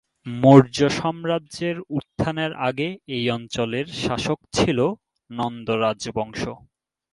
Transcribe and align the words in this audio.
মৌর্য 0.35 0.77
সাম্রাজ্যের 0.99 1.77
উত্থানের 1.89 2.51
আগে 2.67 2.89
এই 3.15 3.25
অঞ্চলের 3.29 3.87
শাসক 4.03 4.39
ছিল 4.53 4.79
নন্দ 5.29 5.67
রাজবংশ। 5.83 6.41